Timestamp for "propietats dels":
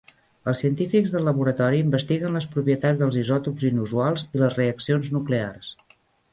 2.57-3.21